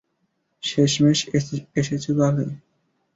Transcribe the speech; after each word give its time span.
শেষমেশ 0.63 1.19
এসেছ 1.75 2.03
তাহলে। 2.17 2.45